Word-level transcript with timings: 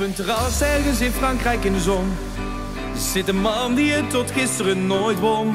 een 0.00 0.14
terras 0.14 0.60
ergens 0.60 1.00
in 1.00 1.12
Frankrijk 1.12 1.64
in 1.64 1.72
de 1.72 1.80
zon 1.80 2.12
zit 3.00 3.28
een 3.28 3.40
man 3.40 3.74
die 3.74 3.92
het 3.92 4.10
tot 4.10 4.30
gisteren 4.30 4.86
nooit 4.86 5.18
won. 5.18 5.54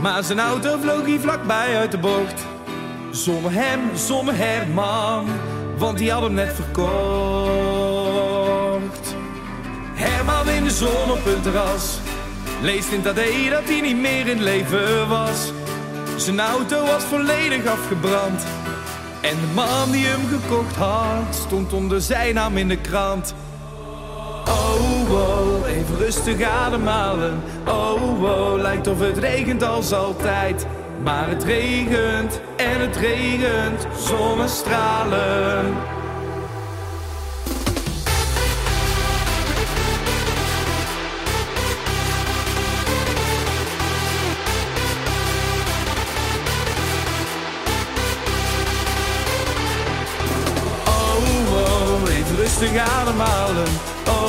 Maar 0.00 0.24
zijn 0.24 0.40
auto 0.40 0.78
vloog 0.80 1.04
hier 1.04 1.20
vlakbij 1.20 1.76
uit 1.76 1.90
de 1.90 1.98
bocht. 1.98 2.46
Zonder 3.10 3.52
hem, 3.52 3.80
zonder 3.94 4.34
Herman, 4.36 5.26
want 5.78 5.98
die 5.98 6.12
had 6.12 6.22
hem 6.22 6.34
net 6.34 6.54
verkocht. 6.54 6.84
Herman 9.94 10.48
in 10.48 10.64
de 10.64 10.70
zon 10.70 11.10
op 11.10 11.26
een 11.26 11.40
terras, 11.42 11.98
leest 12.60 12.92
in 12.92 13.02
dat 13.02 13.14
dat 13.14 13.24
hij 13.64 13.80
niet 13.82 14.00
meer 14.00 14.26
in 14.26 14.42
leven 14.42 15.08
was. 15.08 15.52
Zijn 16.16 16.40
auto 16.40 16.84
was 16.84 17.04
volledig 17.04 17.66
afgebrand. 17.66 18.42
En 19.20 19.36
de 19.40 19.52
man 19.54 19.90
die 19.90 20.06
hem 20.06 20.28
gekocht 20.28 20.76
had, 20.76 21.34
stond 21.46 21.72
onder 21.72 22.00
zijn 22.00 22.34
naam 22.34 22.56
in 22.56 22.68
de 22.68 22.80
krant. 22.80 23.34
Oh, 24.50 25.10
oh, 25.10 25.68
even 25.68 25.96
rustig 25.98 26.42
ademhalen. 26.42 27.42
Oh, 27.66 28.22
oh, 28.22 28.60
lijkt 28.60 28.86
of 28.86 29.00
het 29.00 29.18
regent 29.18 29.62
als 29.62 29.92
altijd. 29.92 30.66
Maar 31.02 31.28
het 31.28 31.44
regent 31.44 32.40
en 32.56 32.80
het 32.80 32.96
regent 32.96 33.86
zonnestralen. 33.98 35.66
Oh, 50.84 51.16
oh, 51.52 52.10
even 52.10 52.36
rustig 52.36 52.76
ademhalen. 52.76 53.66
Oh, 54.06 54.19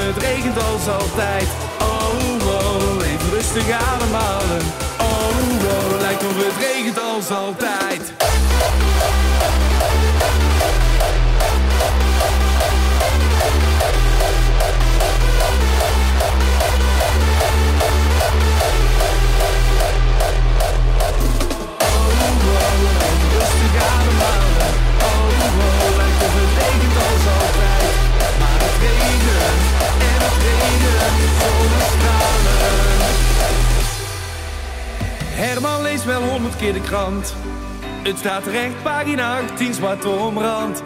het 0.00 0.16
regent 0.16 0.56
als 0.62 0.88
altijd. 0.88 1.48
Oh, 1.80 2.46
oh, 2.46 3.06
even 3.06 3.30
rustig 3.32 3.70
ademhalen. 3.70 4.62
Oh, 5.00 5.34
oh, 5.74 6.00
lijkt 6.00 6.24
of 6.24 6.36
het 6.36 6.66
regent 6.66 6.98
als 7.00 7.30
altijd. 7.30 8.23
Herman 35.36 35.82
leest 35.82 36.04
wel 36.04 36.22
honderd 36.22 36.56
keer 36.56 36.72
de 36.72 36.80
krant. 36.80 37.34
Het 38.02 38.18
staat 38.18 38.44
terecht, 38.44 38.82
pagina 38.82 39.40
18, 39.40 39.74
zwart 39.74 40.04
omrand. 40.04 40.82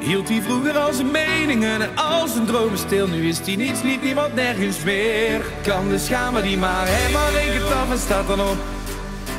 Hield 0.00 0.28
hij 0.28 0.42
vroeger 0.42 0.78
al 0.78 0.92
zijn 0.92 1.10
meningen 1.10 1.80
en 1.80 1.96
al 1.96 2.28
zijn 2.28 2.46
dromen 2.46 2.78
stil. 2.78 3.08
Nu 3.08 3.28
is 3.28 3.38
hij 3.38 3.56
niets, 3.56 3.82
niet 3.82 4.02
niemand, 4.02 4.34
nergens 4.34 4.82
meer. 4.82 5.40
Kan 5.62 5.88
de 5.88 5.98
schamen 5.98 6.42
die 6.42 6.58
maar 6.58 6.86
Herman 6.86 7.32
rekent 7.32 7.72
af 7.72 7.90
en 7.90 7.98
staat 7.98 8.26
dan 8.26 8.40
op. 8.40 8.56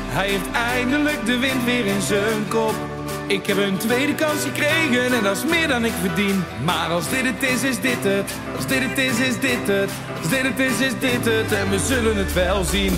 Hij 0.08 0.28
heeft 0.28 0.50
eindelijk 0.52 1.26
de 1.26 1.38
wind 1.38 1.64
weer 1.64 1.86
in 1.86 2.00
zijn 2.00 2.48
kop. 2.48 2.91
Ik 3.32 3.46
heb 3.46 3.56
een 3.56 3.76
tweede 3.76 4.14
kans 4.14 4.44
gekregen 4.44 5.16
en 5.16 5.22
dat 5.22 5.36
is 5.36 5.44
meer 5.44 5.68
dan 5.68 5.84
ik 5.84 5.92
verdien. 6.00 6.44
Maar 6.64 6.88
als 6.88 7.08
dit 7.10 7.24
het 7.24 7.42
is, 7.42 7.62
is 7.62 7.80
dit 7.80 8.04
het. 8.04 8.34
Als 8.56 8.66
dit 8.66 8.82
het 8.88 8.98
is, 8.98 9.20
is 9.20 9.40
dit 9.40 9.66
het. 9.66 9.90
Als 10.18 10.28
dit 10.28 10.42
het 10.42 10.58
is, 10.58 10.80
is 10.80 10.98
dit 10.98 11.24
het. 11.24 11.52
En 11.52 11.70
we 11.70 11.78
zullen 11.78 12.16
het 12.16 12.32
wel 12.32 12.64
zien. 12.64 12.92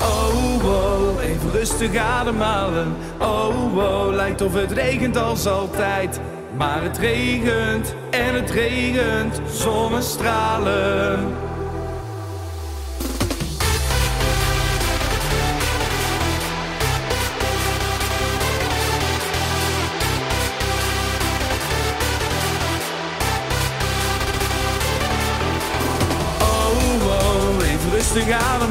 Oh, 0.00 0.64
oh, 0.64 1.22
even 1.22 1.50
rustig 1.52 1.96
ademhalen. 1.96 2.96
Oh, 3.18 3.76
oh, 3.76 4.14
lijkt 4.14 4.40
of 4.40 4.54
het 4.54 4.72
regent 4.72 5.16
als 5.16 5.46
altijd. 5.46 6.20
Maar 6.56 6.82
het 6.82 6.98
regent 6.98 7.94
en 8.10 8.34
het 8.34 8.50
regent 8.50 9.40
zonnestralen. 9.52 11.43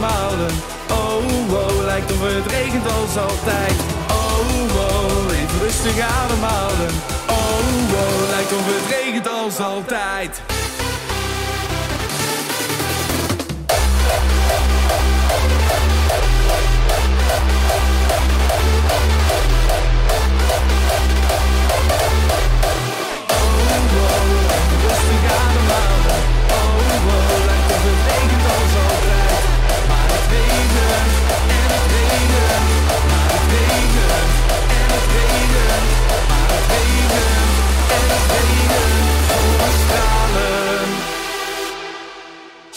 Rustig 0.03 0.19
ademhalen. 0.19 0.51
Oh, 0.89 1.53
oh, 1.53 1.85
lijkt 1.85 2.11
of 2.11 2.19
het 2.21 2.51
regent 2.51 2.85
als 2.85 3.17
altijd. 3.17 3.73
Oh, 4.09 4.75
oh, 4.75 5.31
even 5.31 5.59
rustig 5.61 5.99
ademhalen. 5.99 6.89
Oh, 7.29 7.93
oh, 7.93 8.29
lijkt 8.29 8.53
of 8.53 8.65
het 8.65 8.95
regent 8.95 9.27
als 9.27 9.59
altijd. 9.59 10.52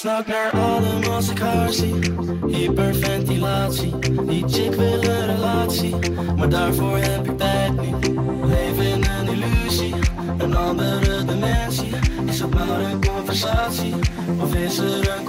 Snak 0.06 0.27
naar 0.27 0.50
adem 0.53 1.12
als 1.12 1.28
ik 1.31 1.38
haar 1.38 1.72
zie. 1.72 1.95
Hyperventilatie. 2.47 3.98
Die 4.27 4.45
chick 4.48 4.74
wil 4.74 5.03
een 5.03 5.27
relatie. 5.27 5.95
Maar 6.36 6.48
daarvoor 6.48 6.98
heb 6.98 7.28
ik 7.28 7.39
tijd 7.39 7.80
niet. 7.80 8.10
Leef 8.45 8.92
in 8.92 9.04
een 9.04 9.28
illusie. 9.28 9.95
Een 10.39 10.57
andere 10.57 11.24
dimensie. 11.24 11.91
Is 12.27 12.41
het 12.41 12.54
maar 12.54 12.80
een 12.80 13.07
conversatie? 13.07 13.95
Of 14.41 14.54
is 14.54 14.78
er 14.78 15.19
een 15.19 15.26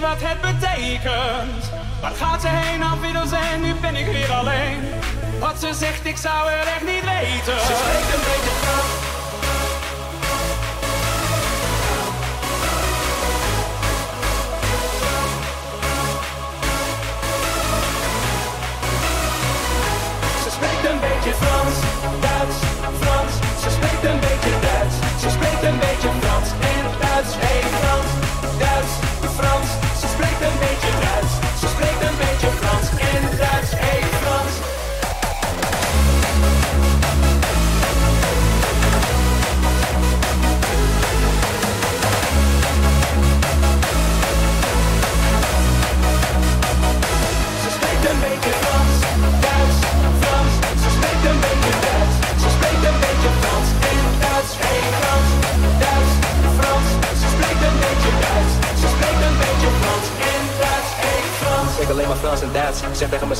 weet 0.00 0.20
niet 0.20 0.25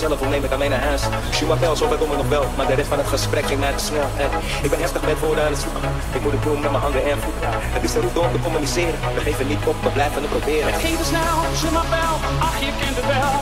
mezelf, 0.00 0.18
hoe 0.18 0.28
neem 0.28 0.44
ik 0.44 0.52
aan 0.52 0.58
mee 0.58 0.68
naar 0.68 0.86
huis? 0.90 1.02
Je 1.38 1.44
m'appelle, 1.46 1.76
zover 1.76 1.96
kom 1.96 2.10
nog 2.22 2.28
wel. 2.28 2.46
Maar 2.56 2.66
de 2.66 2.74
rest 2.80 2.88
van 2.88 2.98
het 2.98 3.10
gesprek 3.16 3.46
ging 3.50 3.60
mij 3.60 3.72
te 3.78 3.84
snel. 3.84 4.08
En 4.24 4.30
ik 4.64 4.70
ben 4.72 4.80
heftig 4.84 5.02
met 5.10 5.18
woorden 5.24 5.44
aan 5.44 5.54
het 5.56 5.62
zoeken. 5.64 5.90
Ik 6.16 6.22
moet 6.24 6.32
het 6.36 6.42
doen 6.48 6.60
met 6.64 6.70
mijn 6.74 6.82
handen 6.86 7.04
en 7.12 7.18
voeten. 7.24 7.50
Het 7.76 7.82
is 7.86 7.92
de 7.92 8.00
route 8.04 8.20
om 8.26 8.32
te 8.36 8.40
communiceren. 8.46 8.98
We 9.16 9.20
geven 9.28 9.46
niet 9.52 9.64
op, 9.70 9.76
we 9.86 9.90
blijven 9.98 10.20
het 10.24 10.30
proberen. 10.36 10.72
Het 10.72 10.82
ging 10.86 10.96
te 11.02 11.06
snel, 11.12 11.36
je 11.62 11.68
m'appelle, 11.76 12.16
ach 12.48 12.58
je 12.66 12.70
kent 12.80 12.96
het 13.00 13.08
wel. 13.14 13.32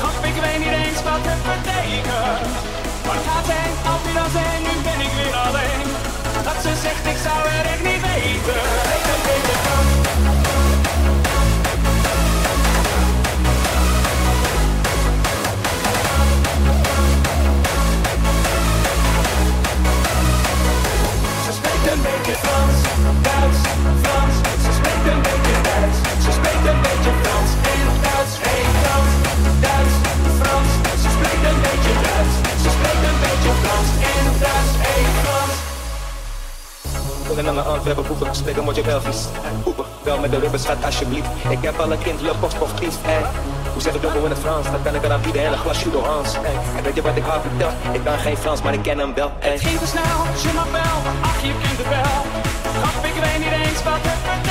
Grap, 0.00 0.18
ik 0.30 0.38
weet 0.44 0.60
niet 0.64 0.76
eens 0.82 1.00
wat 1.08 1.24
het 1.30 1.42
betekent. 1.50 2.40
Waar 3.06 3.22
gaat 3.26 3.44
ze 3.48 3.54
heen, 3.60 3.76
af 3.92 4.02
en 4.08 4.30
zijn, 4.36 4.60
nu 4.66 4.74
ben 4.88 5.00
ik 5.06 5.12
weer 5.18 5.36
alleen. 5.46 5.88
Dat 6.46 6.58
ze 6.64 6.70
zegt, 6.84 7.04
ik 7.12 7.18
zou 7.26 7.38
het 7.52 7.66
echt 7.72 7.84
niet 7.88 8.02
weten. 8.06 8.97
Belgisch. 38.88 39.24
Wel 40.02 40.18
met 40.18 40.30
de 40.30 40.38
rubbers, 40.38 40.62
schat 40.62 40.84
alsjeblieft. 40.84 41.28
Ik 41.48 41.58
heb 41.60 41.78
al 41.78 41.92
een 41.92 41.98
kind, 41.98 42.20
je 42.20 42.32
post 42.40 42.74
kies. 42.80 42.94
Hey. 43.02 43.22
Hoe 43.72 43.82
zeg 43.82 43.94
ik 43.94 44.02
dat 44.02 44.14
in 44.14 44.30
het 44.30 44.38
Frans? 44.38 44.66
Dan 44.70 44.82
kan 44.82 44.94
ik 44.94 45.04
eraan 45.04 45.20
bieden 45.20 45.44
en 45.44 45.52
een 45.52 45.58
glas 45.58 45.82
Judo 45.82 46.02
Hans. 46.04 46.32
Hey. 46.32 46.76
En 46.76 46.82
weet 46.82 46.94
je 46.94 47.02
wat 47.02 47.16
ik 47.16 47.24
haar 47.24 47.40
vertel? 47.40 47.70
Ik 47.92 48.04
kan 48.04 48.18
geen 48.18 48.36
Frans, 48.36 48.62
maar 48.62 48.74
ik 48.74 48.82
ken 48.82 48.98
hem 48.98 49.14
wel. 49.14 49.32
Hey. 49.38 49.52
Het 49.52 49.60
ging 49.60 49.78
te 49.78 49.86
snel, 49.86 50.18
je 50.42 50.50
m'appelle, 50.54 51.00
ach 51.20 51.40
je 51.42 51.52
kent 51.62 51.78
het 51.78 51.88
wel. 51.88 52.18
Grap, 52.76 53.04
ik 53.04 53.16
weet 53.22 53.38
niet 53.38 53.66
eens 53.66 53.82
wat 53.82 54.02
het 54.08 54.47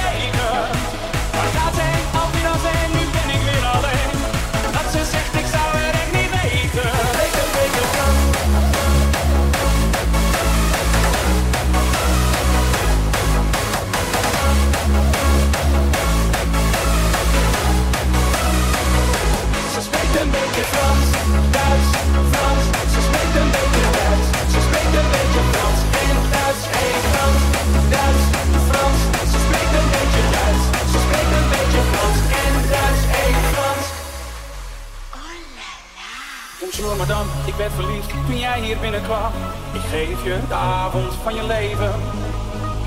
Bonjour 36.78 36.98
madame, 36.98 37.30
ik 37.46 37.54
werd 37.54 37.72
verliefd 37.74 38.10
toen 38.10 38.38
jij 38.38 38.60
hier 38.62 38.78
binnenkwam. 38.78 39.32
Ik 39.74 39.82
geef 39.90 40.24
je 40.24 40.40
de 40.48 40.54
avond 40.54 41.14
van 41.24 41.36
je 41.36 41.44
leven. 41.44 41.92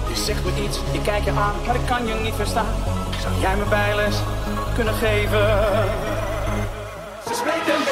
Je 0.09 0.17
zegt 0.17 0.45
me 0.45 0.63
iets, 0.63 0.79
ik 0.93 1.03
kijk 1.03 1.25
je 1.25 1.31
aan, 1.31 1.55
maar 1.67 1.75
ik 1.75 1.87
kan 1.87 2.07
je 2.07 2.15
niet 2.15 2.35
verstaan. 2.35 2.75
Zou 3.21 3.35
jij 3.41 3.57
me 3.57 3.65
bijles 3.65 4.17
kunnen 4.75 4.95
geven? 4.95 5.47
Ze 7.27 7.35
spreekt 7.35 7.69
een 7.69 7.90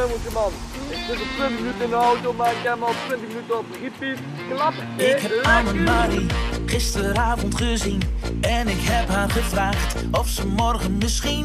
nummertje, 0.00 0.30
man. 0.32 0.52
Ik 0.88 0.98
zit 1.08 1.20
op 1.20 1.28
20 1.36 1.58
minuten 1.58 1.84
in 1.84 1.90
de 1.90 1.96
auto, 1.96 2.32
maar 2.32 2.50
ik 2.50 2.62
heb 2.62 2.82
al 2.82 2.94
20 3.06 3.28
minuten 3.28 3.58
op 3.58 3.64
repeat. 3.82 4.18
Klap. 4.48 4.74
Ik 4.96 5.20
heb 5.20 5.46
Anne-Marie 5.46 6.26
gisteravond 6.66 7.54
gezien. 7.54 8.02
En 8.40 8.68
ik 8.68 8.80
heb 8.80 9.08
haar 9.08 9.30
gevraagd 9.30 9.94
of 10.10 10.28
ze 10.28 10.46
morgen 10.46 10.98
misschien 10.98 11.44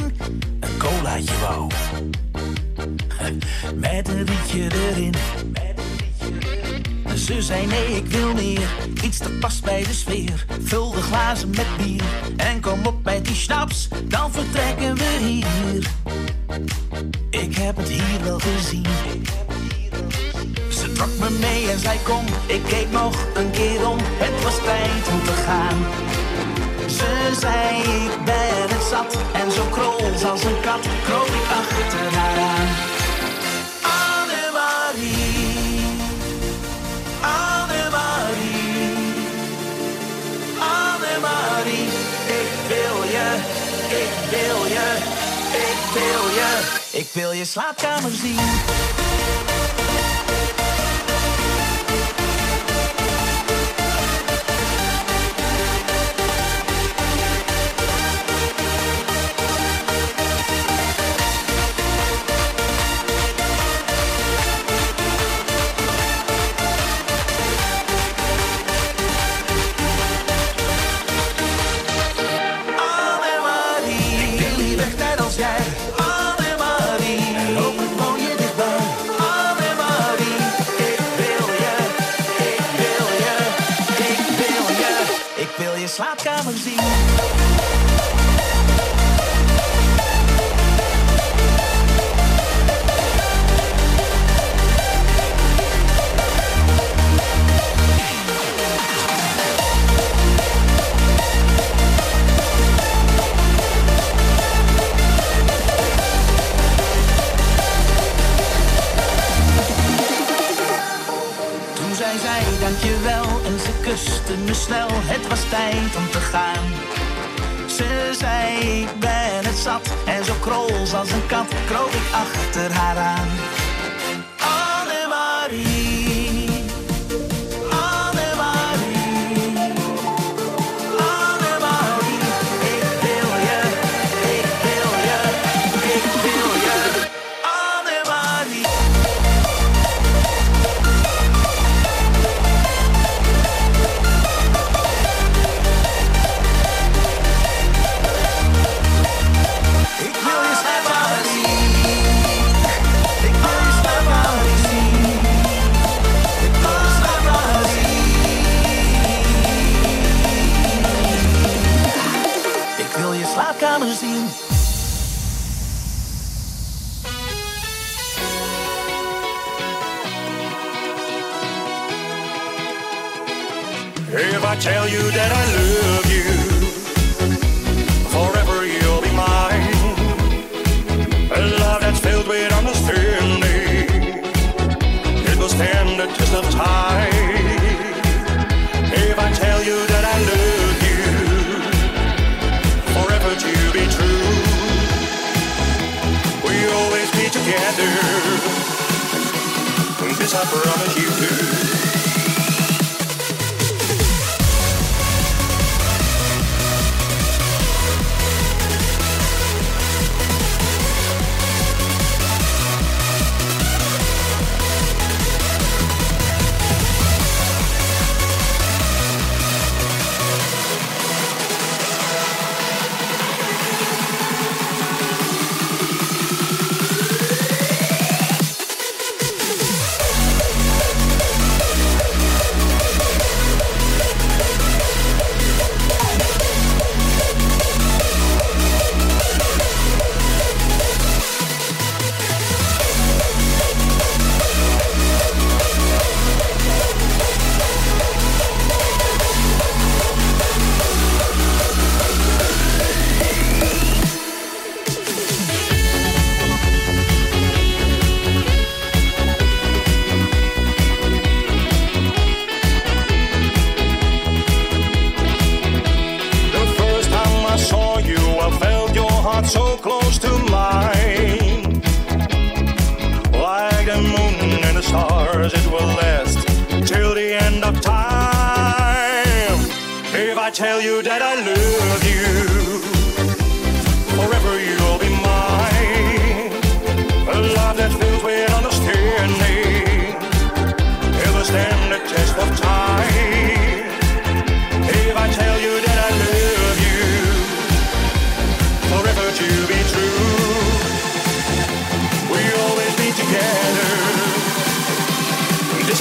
een 0.59 0.77
colaatje 0.77 1.39
wou. 1.39 1.71
Met 3.85 4.07
een 4.07 4.25
rietje 4.25 4.67
erin. 4.89 5.13
Ze 7.15 7.41
zei 7.41 7.65
nee, 7.65 7.95
ik 7.95 8.05
wil 8.07 8.33
meer. 8.33 8.69
Iets 9.03 9.17
dat 9.17 9.39
past 9.39 9.63
bij 9.63 9.83
de 9.83 9.93
sfeer. 9.93 10.45
Vul 10.63 10.91
de 10.91 11.01
glazen 11.01 11.49
met 11.49 11.77
bier. 11.77 12.03
En 12.37 12.61
kom 12.61 12.85
op 12.85 13.03
met 13.03 13.25
die 13.25 13.35
snaps, 13.35 13.87
dan 14.03 14.31
vertrekken 14.31 14.95
we 14.95 15.17
hier. 15.19 15.87
Ik 17.29 17.55
heb 17.55 17.77
het 17.77 17.89
hier 17.89 18.23
wel 18.23 18.39
gezien. 18.39 18.85
Ze 20.69 20.91
trok 20.91 21.09
me 21.19 21.29
mee 21.29 21.69
en 21.69 21.79
zei 21.79 21.99
kom, 22.03 22.25
ik 22.45 22.61
keek 22.67 22.91
nog 22.91 23.27
een 23.33 23.51
keer 23.51 23.89
om. 23.89 23.97
Het 24.01 24.43
was 24.43 24.55
tijd 24.63 25.07
om 25.11 25.23
te 25.23 25.33
gaan. 25.45 25.77
Ze 26.89 27.37
zei 27.39 27.77
ik 27.77 28.23
ben 28.25 28.69
het 28.69 28.83
zat 28.89 29.17
en 29.33 29.51
zo 29.51 29.63
krols 29.71 30.25
als 30.25 30.43
een 30.43 30.59
kat 30.61 30.87
kroop 31.03 31.27
ik 31.27 31.49
achter 31.49 32.17
haar 32.17 32.37
aan. 32.37 32.94
Ik 46.95 47.09
wil 47.13 47.31
je 47.31 47.45
slaapkamer 47.45 48.11
zien. 48.11 49.04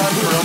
Summer 0.05 0.44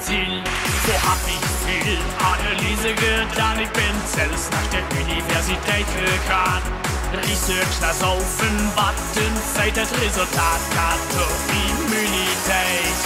Ziel. 0.00 0.42
So 0.86 0.92
hab 1.08 1.18
ich 1.26 1.40
viel 1.66 1.98
Analyse 2.22 2.94
getan, 2.94 3.58
ich 3.60 3.70
bin 3.70 3.94
selbst 4.06 4.52
nach 4.52 4.66
der 4.70 4.84
Universität 5.00 5.86
gegangen. 5.94 6.62
Research, 7.12 7.78
das 7.80 8.00
Saufen, 8.00 8.70
Warten, 8.74 9.32
Zeit, 9.54 9.76
das 9.76 9.92
Resultat, 10.00 10.60
Kartoffelimmunität. 10.74 12.96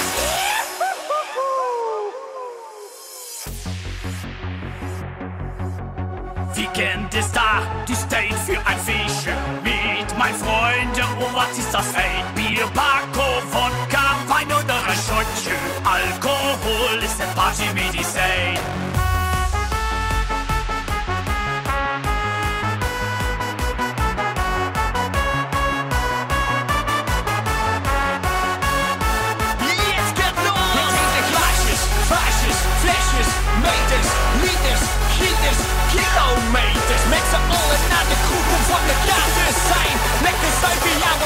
Weekend 6.54 7.14
ist 7.14 7.34
da, 7.34 7.62
die 7.86 7.94
State 7.94 8.34
für 8.44 8.58
ein 8.66 8.78
Fische 8.78 9.34
mit 9.62 10.18
mein 10.18 10.34
Freunde. 10.34 11.04
Oh, 11.20 11.30
was 11.34 11.56
ist 11.56 11.72
das 11.72 11.86
Fate? 11.86 12.34
Bier, 12.34 12.66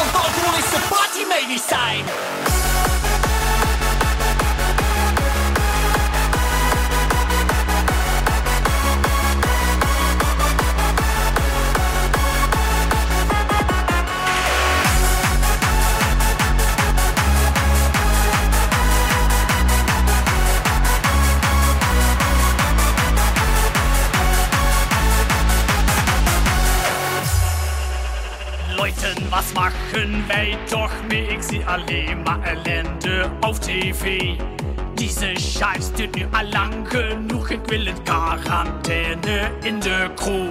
zuipen, 0.06 0.12
ja, 0.12 0.12
want 0.12 0.24
alcohol 0.24 0.58
is 0.58 0.70
de 0.70 0.80
partymedicijn. 0.88 2.04
Leuten, 2.04 2.55
maken 29.96 30.26
wij 30.26 30.58
toch 30.64 30.92
mee. 31.08 31.26
Ik 31.26 31.42
zie 31.42 31.66
alleen 31.66 32.22
maar 32.22 32.42
ellende 32.42 33.30
op 33.40 33.54
tv. 33.54 34.20
Diese 34.94 35.32
Scheiß 35.34 35.92
duurt 35.94 36.14
mir 36.14 36.28
allang 36.30 36.88
genug, 36.88 37.08
genoeg. 37.08 37.50
Ik 37.50 37.60
wil 37.66 37.86
een 37.86 39.54
in 39.62 39.80
der 39.80 40.10
Crew. 40.14 40.48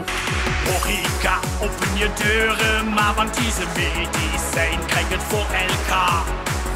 Morika, 0.66 1.40
open 1.62 1.98
je 1.98 2.10
deuren 2.24 2.94
maar, 2.94 3.14
wann 3.16 3.30
diese 3.32 3.66
Medizin 3.76 4.80
krijg 4.88 5.06
vor 5.28 5.40
LK. 5.40 5.70
elkaar. 5.70 6.24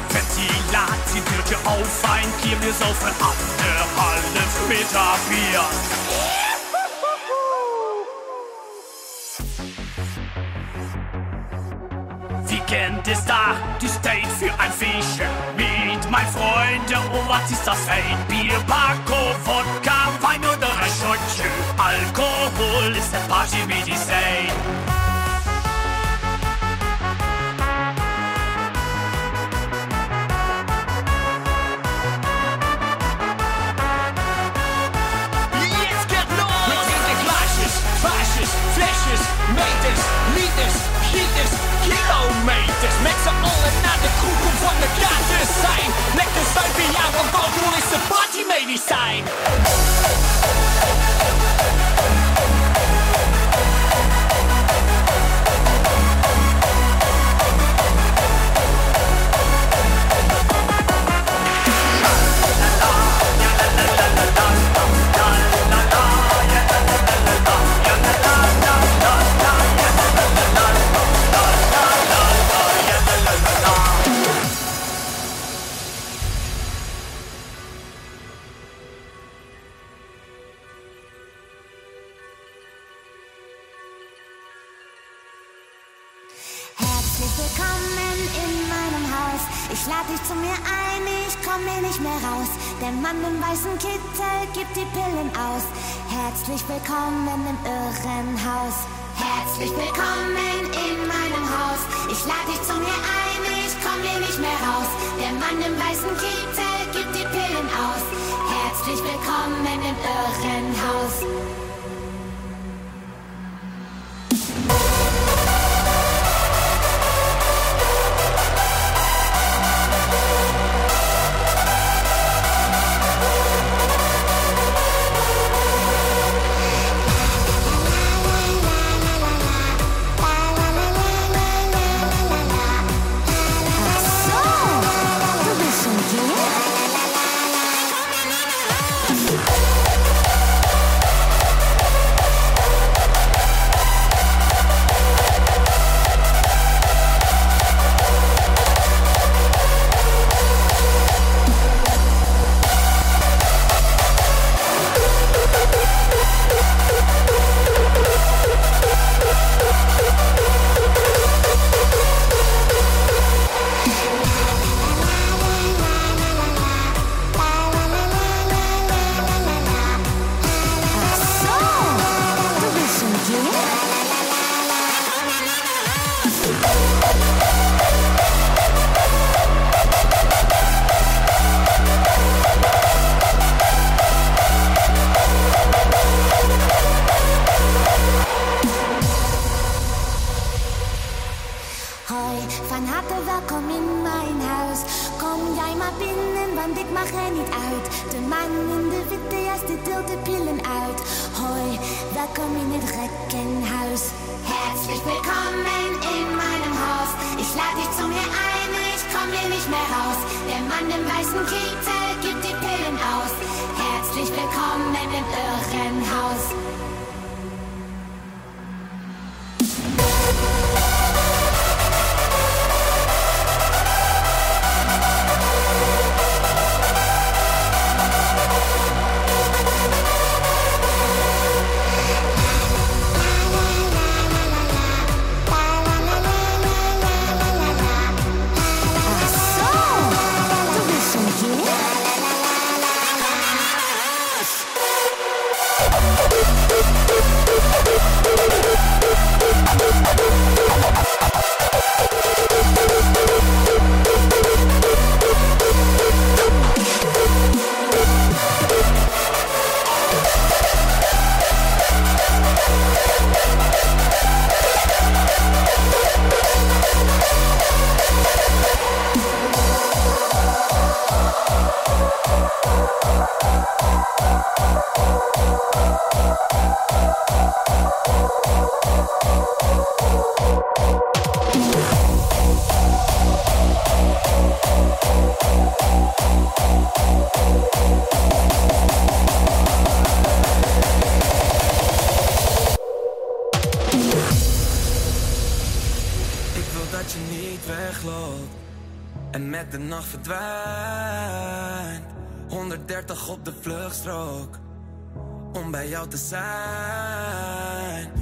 Ventilat, 0.08 1.12
die 1.12 1.22
duurt 1.22 1.48
je 1.48 1.56
auf 1.64 2.04
ein 2.04 2.28
Kier. 2.40 2.60
Wir 2.60 2.72
saufen 2.72 3.14
ab, 3.20 3.36
der 3.58 3.80
Halle 3.96 4.44
Meter 4.68 5.16
Bier. 5.28 6.49
Weekend 12.70 13.08
ist 13.08 13.26
da, 13.26 13.56
die 13.80 13.88
State 13.88 14.28
für 14.38 14.52
ein 14.60 14.70
Fische. 14.70 15.24
Mit 15.56 16.08
mein 16.08 16.26
Freunde, 16.28 17.02
oh 17.12 17.28
was 17.28 17.50
ist 17.50 17.66
das 17.66 17.78
Fate? 17.80 18.28
Bier, 18.28 18.58
Paco, 18.68 19.34
Wodka, 19.44 20.12
Wein 20.20 20.40
oder 20.40 20.68
ein 20.80 20.90
Schottchen. 21.00 21.50
Alkohol 21.76 22.92
ist 22.96 23.12
ein 23.12 23.28
Party-Medicine. 23.28 23.90
Jetzt 23.90 24.89
Met 43.02 43.16
z'n 43.24 43.38
allen 43.52 43.74
naar 43.86 44.00
de 44.04 44.10
kroeg 44.18 44.40
om 44.50 44.56
van 44.66 44.76
de 44.82 44.90
kaart 45.00 45.26
te 45.32 45.40
zijn. 45.64 45.88
Lekker 46.20 46.44
zuipen, 46.54 46.88
ja, 46.96 47.04
want 47.16 47.30
alcohol 47.42 47.74
is 47.80 47.88
de 47.94 48.00
partymedicijn. 48.14 49.22
Willkommen 87.38 88.18
in 88.32 88.52
meinem 88.66 89.06
Haus. 89.12 89.42
Ich 89.72 89.86
lade 89.86 90.08
dich 90.10 90.22
zu 90.24 90.34
mir 90.34 90.56
ein, 90.66 91.02
ich 91.28 91.36
komm 91.46 91.62
hier 91.62 91.82
nicht 91.82 92.00
mehr 92.00 92.18
raus. 92.26 92.50
Der 92.80 92.90
Mann 92.90 93.18
im 93.22 93.38
weißen 93.38 93.74
Kittel 93.78 94.34
gibt 94.54 94.74
die 94.74 94.88
Pillen 94.96 95.30
aus. 95.36 95.64
Herzlich 96.10 96.62
willkommen 96.66 97.28
im 97.30 97.56
Irrenhaus. 97.62 98.76
Herzlich 99.14 99.70
willkommen 99.70 100.64
in 100.74 100.96
meinem 101.06 101.46
Haus. 101.46 101.80
Ich 102.10 102.22
lade 102.26 102.50
dich 102.50 102.62
zu 102.66 102.74
mir 102.80 102.98
ein, 102.98 103.42
ich 103.62 103.74
komm 103.84 104.00
hier 104.02 104.20
nicht 104.20 104.40
mehr 104.40 104.60
raus. 104.66 104.90
Der 105.20 105.34
Mann 105.38 105.58
im 105.60 105.76
weißen 105.76 106.12
Kittel 106.18 106.74
gibt 106.94 107.12
die 107.14 107.28
Pillen 107.30 107.68
aus. 107.78 108.04
Herzlich 108.48 109.00
willkommen 109.06 109.62
im 109.66 109.96
Irrenhaus. 110.02 111.59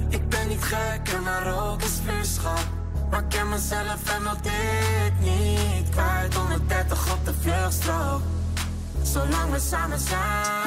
Ik 0.09 0.29
ben 0.29 0.47
niet 0.47 0.63
gek 0.63 1.13
en 1.13 1.23
maar 1.23 1.53
ook 1.61 1.81
is 1.81 1.99
vuurschap. 2.05 2.67
Maar 3.09 3.19
ik 3.19 3.29
ken 3.29 3.49
mezelf 3.49 4.15
en 4.15 4.23
wil 4.23 4.41
dit 4.41 5.19
niet 5.19 5.89
kwijt. 5.89 6.33
130 6.33 7.13
op 7.13 7.25
de 7.25 7.33
vluchtstrook, 7.41 8.21
zolang 9.01 9.51
we 9.51 9.59
samen 9.59 9.99
zijn. 9.99 10.58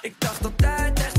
Ik 0.00 0.14
dacht 0.18 0.42
dat 0.42 0.56
echt 0.94 1.13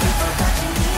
People 0.00 0.32
touching 0.38 0.74
me 0.74 0.97